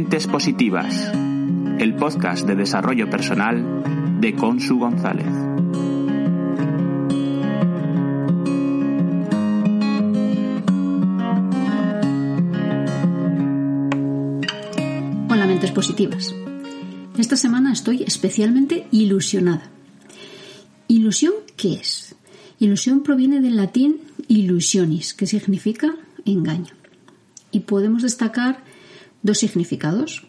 [0.00, 1.12] Mentes Positivas,
[1.78, 5.26] el podcast de desarrollo personal de Consu González.
[15.28, 16.34] Hola Mentes Positivas.
[17.18, 19.68] Esta semana estoy especialmente ilusionada.
[20.88, 22.14] ¿Ilusión qué es?
[22.58, 25.94] Ilusión proviene del latín illusionis, que significa
[26.24, 26.72] engaño.
[27.52, 28.69] Y podemos destacar
[29.22, 30.26] dos significados.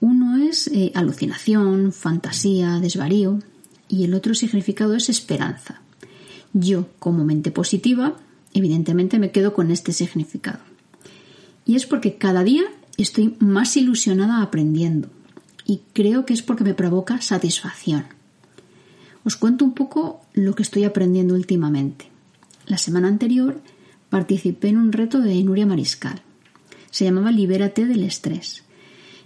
[0.00, 3.38] Uno es eh, alucinación, fantasía, desvarío
[3.88, 5.82] y el otro significado es esperanza.
[6.52, 8.16] Yo, como mente positiva,
[8.54, 10.60] evidentemente me quedo con este significado.
[11.66, 12.64] Y es porque cada día
[12.96, 15.08] estoy más ilusionada aprendiendo
[15.64, 18.06] y creo que es porque me provoca satisfacción.
[19.24, 22.06] Os cuento un poco lo que estoy aprendiendo últimamente.
[22.66, 23.60] La semana anterior
[24.08, 26.22] participé en un reto de Nuria Mariscal.
[26.90, 28.64] Se llamaba Libérate del estrés.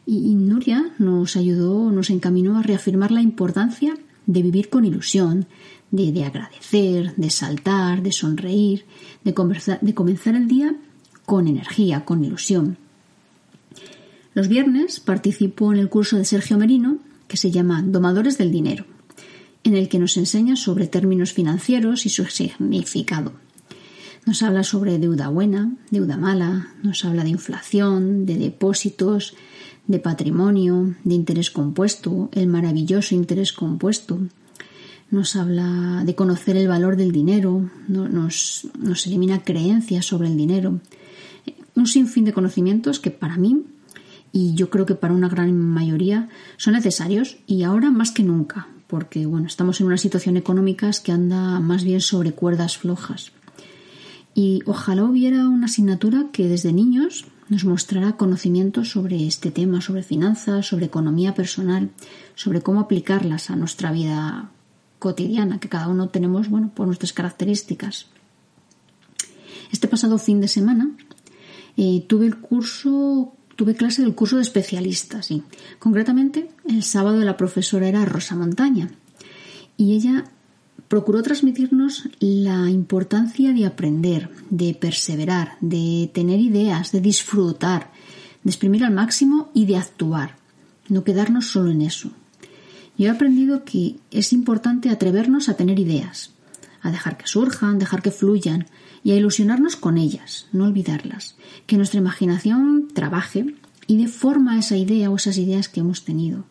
[0.07, 5.47] Y Nuria nos ayudó, nos encaminó a reafirmar la importancia de vivir con ilusión,
[5.91, 8.85] de, agradecer, de saltar, de sonreír,
[9.23, 10.75] de, comenzar el día
[11.25, 12.77] con energía, con ilusión.
[14.35, 16.99] Los viernes participo en el curso de Sergio Merino
[17.29, 18.85] que se llama Domadores del Dinero,
[19.63, 23.44] en el que nos enseña sobre términos financieros y su significado.
[24.27, 29.35] Nos habla sobre deuda buena, deuda mala, nos habla de inflación, de depósitos,
[29.87, 34.19] de patrimonio, de interés compuesto, el maravilloso interés compuesto.
[35.11, 40.81] Nos habla de conocer el valor del dinero, nos, nos elimina creencias sobre el dinero.
[41.77, 43.63] Un sinfín de conocimientos que para mí
[44.33, 48.69] y yo creo que para una gran mayoría son necesarios y ahora más que nunca,
[48.87, 53.33] porque bueno, estamos en una situación económica que anda más bien sobre cuerdas flojas.
[54.35, 60.03] Y ojalá hubiera una asignatura que desde niños nos mostrara conocimientos sobre este tema, sobre
[60.03, 61.91] finanzas, sobre economía personal,
[62.35, 64.51] sobre cómo aplicarlas a nuestra vida
[64.99, 68.07] cotidiana, que cada uno tenemos, bueno, por nuestras características.
[69.71, 70.91] Este pasado fin de semana
[71.77, 75.43] eh, tuve el curso, tuve clase del curso de especialistas, y
[75.79, 78.91] concretamente el sábado la profesora era Rosa Montaña
[79.77, 80.25] y ella
[80.89, 87.91] procuró transmitirnos la importancia de aprender, de perseverar, de tener ideas, de disfrutar,
[88.43, 90.37] de exprimir al máximo y de actuar,
[90.89, 92.11] no quedarnos solo en eso.
[92.97, 96.31] Yo he aprendido que es importante atrevernos a tener ideas,
[96.81, 98.67] a dejar que surjan, dejar que fluyan
[99.03, 101.37] y a ilusionarnos con ellas, no olvidarlas,
[101.67, 103.55] que nuestra imaginación trabaje
[103.87, 106.45] y dé forma a esa idea o esas ideas que hemos tenido.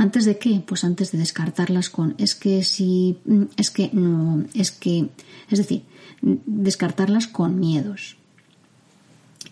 [0.00, 0.62] ¿Antes de qué?
[0.66, 5.10] Pues antes de descartarlas con es que si, mm, es que no, es que,
[5.50, 5.82] es decir,
[6.22, 8.16] descartarlas con miedos.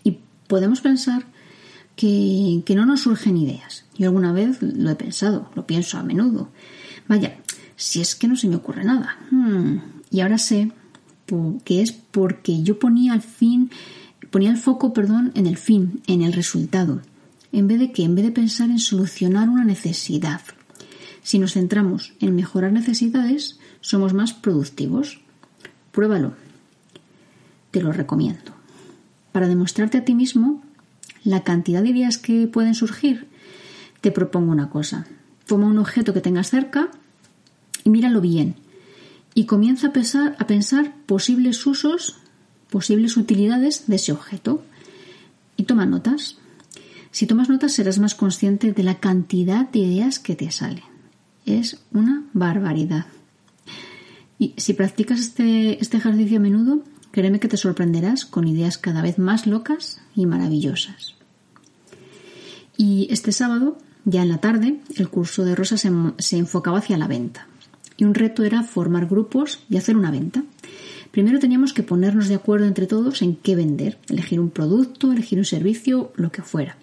[0.04, 1.26] Y podemos pensar
[1.94, 3.84] que, no nos surgen ideas.
[3.98, 6.48] Yo alguna vez lo he pensado, lo pienso a menudo.
[7.08, 7.36] Vaya,
[7.76, 9.18] si es que no se me ocurre nada.
[9.30, 9.80] Hmm,
[10.10, 10.72] y ahora sé
[11.66, 13.70] que es porque yo ponía al fin,
[14.30, 17.02] ponía el foco, perdón, en el fin, en el resultado
[17.52, 20.42] en vez de que, en vez de pensar en solucionar una necesidad.
[21.22, 25.20] Si nos centramos en mejorar necesidades, somos más productivos.
[25.92, 26.34] Pruébalo.
[27.70, 28.52] Te lo recomiendo.
[29.32, 30.62] Para demostrarte a ti mismo
[31.24, 33.28] la cantidad de ideas que pueden surgir,
[34.00, 35.06] te propongo una cosa.
[35.46, 36.88] Toma un objeto que tengas cerca
[37.84, 38.56] y míralo bien.
[39.34, 42.16] Y comienza a a pensar posibles usos,
[42.70, 44.62] posibles utilidades de ese objeto.
[45.56, 46.38] Y toma notas.
[47.10, 50.84] Si tomas notas serás más consciente de la cantidad de ideas que te salen.
[51.46, 53.06] Es una barbaridad.
[54.38, 59.02] Y si practicas este, este ejercicio a menudo, créeme que te sorprenderás con ideas cada
[59.02, 61.14] vez más locas y maravillosas.
[62.76, 66.98] Y este sábado, ya en la tarde, el curso de Rosa se, se enfocaba hacia
[66.98, 67.48] la venta.
[67.96, 70.44] Y un reto era formar grupos y hacer una venta.
[71.10, 75.38] Primero teníamos que ponernos de acuerdo entre todos en qué vender, elegir un producto, elegir
[75.38, 76.76] un servicio, lo que fuera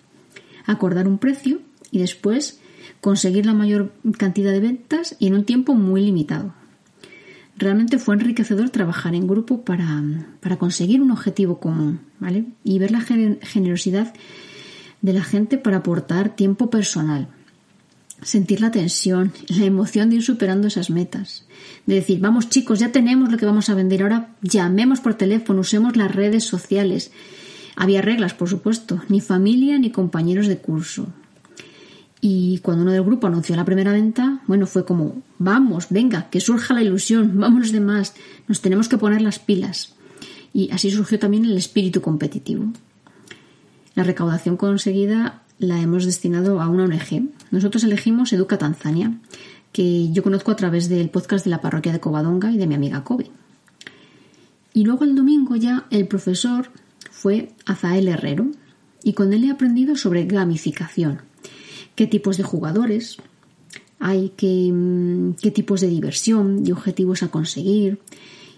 [0.65, 1.59] acordar un precio
[1.91, 2.59] y después
[3.01, 6.53] conseguir la mayor cantidad de ventas y en un tiempo muy limitado.
[7.57, 10.03] Realmente fue enriquecedor trabajar en grupo para,
[10.57, 12.45] conseguir un objetivo común, ¿vale?
[12.63, 14.13] Y ver la generosidad
[15.01, 17.29] de la gente para aportar tiempo personal.
[18.21, 21.45] Sentir la tensión, la emoción de ir superando esas metas.
[21.85, 25.61] De decir, vamos chicos, ya tenemos lo que vamos a vender, ahora llamemos por teléfono,
[25.61, 27.11] usemos las redes sociales,
[27.75, 31.07] había reglas, por supuesto, ni familia ni compañeros de curso.
[32.21, 36.39] Y cuando uno del grupo anunció la primera venta, bueno, fue como, vamos, venga, que
[36.39, 38.15] surja la ilusión, vámonos de más,
[38.47, 39.93] nos tenemos que poner las pilas.
[40.53, 42.65] Y así surgió también el espíritu competitivo.
[43.93, 47.29] La recaudación conseguida la hemos destinado a una ONG.
[47.51, 49.13] Nosotros elegimos Educa Tanzania,
[49.71, 52.75] que yo conozco a través del podcast de la parroquia de Covadonga y de mi
[52.75, 53.29] amiga Kobe.
[54.73, 56.69] Y luego el domingo ya el profesor
[57.25, 58.51] fue Azael Herrero
[59.03, 61.21] y con él he aprendido sobre gamificación,
[61.95, 63.17] qué tipos de jugadores
[63.97, 67.97] hay, qué, mm, tipos de diversión y objetivos a conseguir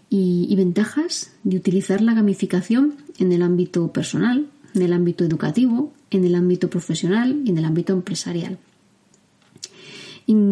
[0.10, 6.26] y, ventajas de utilizar la gamificación en el ámbito personal, en el ámbito educativo, en
[6.26, 8.58] el ámbito profesional y en el ámbito empresarial.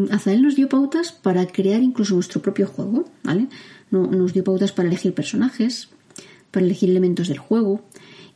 [0.09, 3.47] Azael nos dio pautas para crear incluso nuestro propio juego, ¿vale?
[3.91, 5.89] Nos dio pautas para elegir personajes,
[6.51, 7.83] para elegir elementos del juego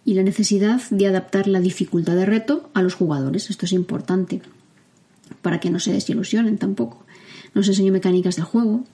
[0.10, 3.52] y la necesidad de adaptar la dificultad de reto a los jugadores.
[3.52, 4.42] Esto es importante
[5.44, 7.06] para que no se desilusionen tampoco.
[7.54, 8.86] Nos enseñó mecánicas del juego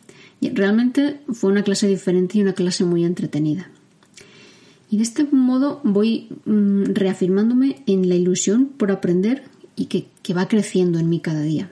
[0.41, 3.69] y realmente fue una clase diferente y una clase muy entretenida.
[4.91, 9.45] Y de este modo voy mm, reafirmándome en la ilusión por aprender
[9.77, 11.71] y que, que va creciendo en mí cada día.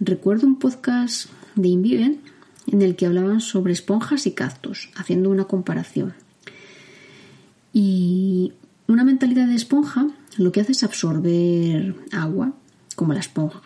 [0.00, 2.20] Recuerdo un podcast de Inviven
[2.70, 6.12] en el que hablaban sobre esponjas y cactus, haciendo una comparación.
[7.72, 8.52] Y
[8.86, 12.52] una mentalidad de esponja lo que hace es absorber agua,
[12.96, 13.62] como la esponja.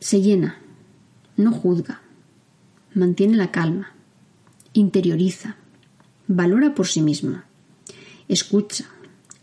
[0.00, 0.58] Se llena,
[1.36, 2.00] no juzga,
[2.94, 3.92] mantiene la calma,
[4.72, 5.56] interioriza,
[6.28, 7.44] valora por sí misma,
[8.28, 8.86] escucha,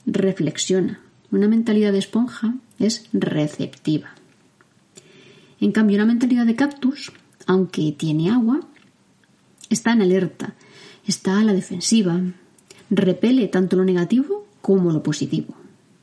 [0.05, 0.99] reflexiona.
[1.31, 4.09] Una mentalidad de esponja es receptiva.
[5.59, 7.11] En cambio, una mentalidad de cactus
[7.45, 8.61] aunque tiene agua,
[9.69, 10.55] está en alerta,
[11.07, 12.21] está a la defensiva,
[12.95, 15.55] repele tanto lo negativo como lo positivo.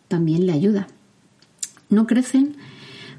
[0.08, 0.88] También le ayuda.
[1.88, 2.56] No crecen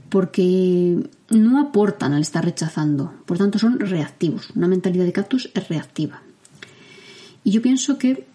[0.09, 4.49] porque no aportan al estar rechazando, por tanto son reactivos.
[4.55, 6.21] Una mentalidad de cactus es reactiva.
[7.43, 8.27] Y yo pienso que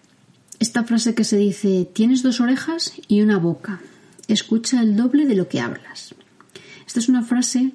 [0.59, 3.81] esta frase que se dice, tienes dos orejas y una boca,
[4.27, 6.15] escucha el doble de lo que hablas.
[6.87, 7.73] Esta es una frase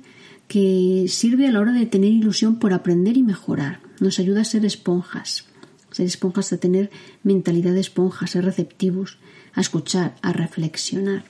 [0.47, 3.79] que sirve a la hora de tener ilusión por aprender y mejorar.
[3.99, 5.45] Nos ayuda a ser esponjas,
[5.91, 6.89] ser esponjas a tener
[7.23, 9.17] mentalidad de esponja, ser receptivos,
[9.53, 11.25] a escuchar, a reflexionar.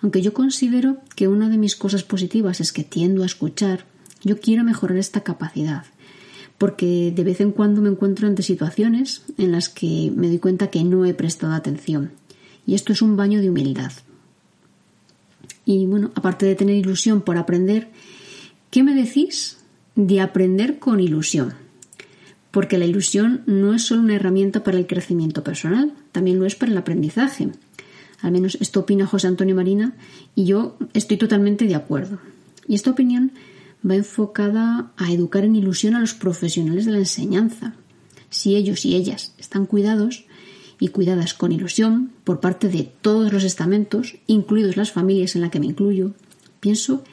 [0.00, 3.84] Aunque yo considero que una de mis cosas positivas es que tiendo a escuchar,
[4.22, 5.84] yo quiero mejorar esta capacidad,
[6.56, 10.70] porque de vez en cuando me encuentro ante situaciones en las que me doy cuenta
[10.70, 12.12] que no he prestado atención.
[12.66, 13.92] Y esto es un baño de humildad.
[15.64, 17.88] Y bueno, aparte de tener ilusión por aprender,
[18.70, 19.56] ¿Qué me decís
[19.96, 21.54] de aprender con ilusión?
[22.50, 26.54] Porque la ilusión no es solo una herramienta para el crecimiento personal, también lo es
[26.54, 27.50] para el aprendizaje.
[28.20, 29.94] Al menos esto opina José Antonio Marina
[30.34, 32.18] y yo estoy totalmente de acuerdo.
[32.66, 33.32] Y esta opinión
[33.88, 37.74] va enfocada a educar en ilusión a los profesionales de la enseñanza.
[38.30, 40.26] Si ellos y ellas están cuidados
[40.80, 45.50] y cuidadas con ilusión por parte de todos los estamentos, incluidos las familias en la
[45.50, 46.12] que me incluyo,
[46.60, 47.04] pienso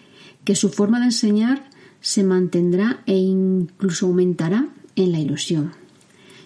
[0.44, 1.70] que su forma de enseñar
[2.02, 5.74] se mantendrá e incluso aumentará en la ilusión.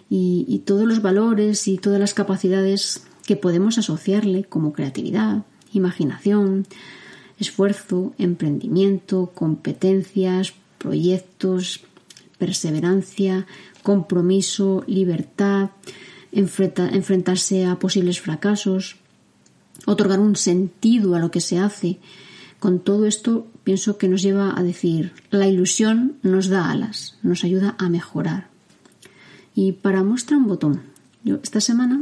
[0.09, 6.65] Y, todos los valores y todas las capacidades que podemos asociarle como creatividad, imaginación,
[7.39, 11.81] esfuerzo, emprendimiento, competencias, proyectos,
[12.39, 13.45] perseverancia,
[13.83, 15.69] compromiso, libertad,
[16.31, 18.95] enfrentarse a posibles fracasos,
[19.85, 21.99] otorgar un sentido a lo que se hace.
[22.59, 27.43] Con todo esto pienso que nos lleva a decir, la ilusión nos da alas, nos
[27.43, 28.47] ayuda a mejorar.
[29.53, 30.81] Y para muestra un botón,
[31.23, 32.01] yo esta semana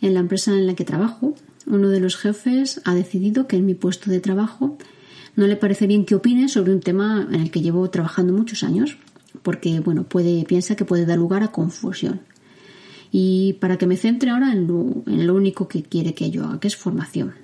[0.00, 1.34] en la empresa en la que trabajo,
[1.66, 4.78] uno de los jefes ha decidido que en mi puesto de trabajo
[5.34, 8.62] no le parece bien que opine sobre un tema en el que llevo trabajando muchos
[8.62, 8.96] años,
[9.42, 12.20] porque bueno, puede, piensa que puede dar lugar a confusión.
[13.10, 16.44] Y para que me centre ahora en lo, en lo único que quiere que yo
[16.44, 17.34] haga, que es formación.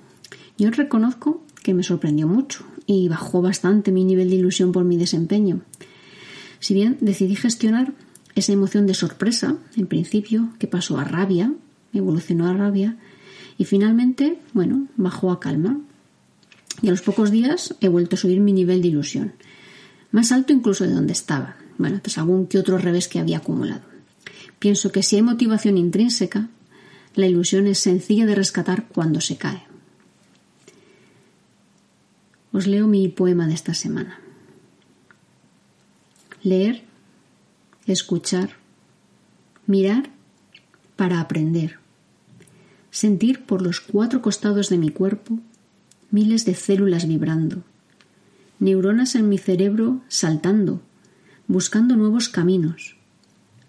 [0.57, 4.95] Yo reconozco que me sorprendió mucho y bajó bastante mi nivel de ilusión por mi
[4.95, 5.63] desempeño.
[6.61, 7.91] Si bien decidí gestionar
[8.35, 11.53] esa emoción de sorpresa, en principio, que pasó a rabia,
[11.91, 12.95] evolucionó a rabia,
[13.57, 15.81] y finalmente, bueno, bajó a calma.
[16.81, 19.33] Y a los pocos días he vuelto a subir mi nivel de ilusión,
[20.11, 23.83] más alto incluso de donde estaba, bueno, tras algún que otro revés que había acumulado.
[24.57, 26.47] Pienso que si hay motivación intrínseca,
[27.13, 29.66] la ilusión es sencilla de rescatar cuando se cae
[32.51, 34.19] os leo mi poema de esta semana.
[36.43, 36.83] Leer,
[37.85, 38.51] escuchar,
[39.65, 40.09] mirar
[40.95, 41.79] para aprender,
[42.89, 45.39] sentir por los cuatro costados de mi cuerpo
[46.09, 47.63] miles de células vibrando,
[48.59, 50.81] neuronas en mi cerebro saltando,
[51.47, 52.95] buscando nuevos caminos,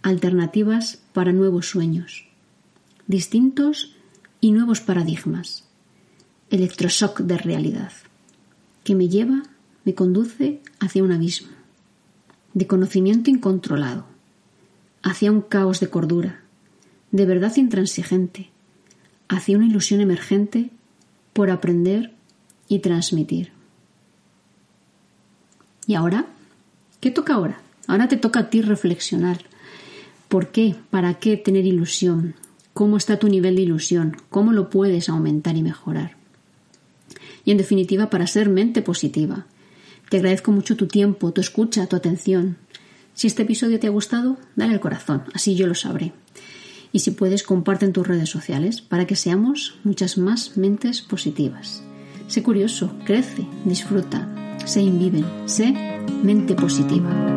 [0.02, 2.28] alternativas para nuevos sueños,
[3.06, 3.96] distintos
[4.40, 5.64] y nuevos paradigmas,
[6.50, 7.92] electroshock de realidad
[8.88, 9.42] que me lleva,
[9.84, 11.50] me conduce hacia un abismo
[12.54, 14.06] de conocimiento incontrolado,
[15.02, 16.40] hacia un caos de cordura,
[17.10, 18.48] de verdad intransigente,
[19.28, 20.70] hacia una ilusión emergente
[21.34, 22.14] por aprender
[22.66, 23.52] y transmitir.
[25.86, 26.24] ¿Y ahora?
[27.00, 27.60] ¿Qué toca ahora?
[27.88, 29.44] Ahora te toca a ti reflexionar.
[30.28, 30.76] ¿Por qué?
[30.88, 32.36] ¿Para qué tener ilusión?
[32.72, 34.16] ¿Cómo está tu nivel de ilusión?
[34.30, 36.17] ¿Cómo lo puedes aumentar y mejorar?
[37.48, 39.46] Y en definitiva, para ser mente positiva.
[40.10, 42.58] Te agradezco mucho tu tiempo, tu escucha, tu atención.
[43.14, 46.12] Si este episodio te ha gustado, dale al corazón, así yo lo sabré.
[46.92, 51.82] Y si puedes, comparte en tus redes sociales para que seamos muchas más mentes positivas.
[52.26, 54.28] Sé curioso, crece, disfruta,
[54.66, 55.72] sé inviven, sé
[56.22, 57.27] mente positiva.